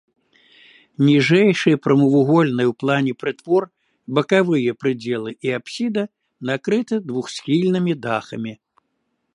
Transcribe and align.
Ніжэйшыя 1.07 1.79
прамавугольныя 1.85 2.67
ў 2.69 2.73
плане 2.83 3.11
прытвор, 3.21 3.63
бакавыя 4.19 4.71
прыдзелы 4.85 5.31
і 5.49 5.55
апсіда 5.61 6.03
накрыты 6.53 6.95
двухсхільнымі 7.11 7.93
дахамі. 8.07 8.53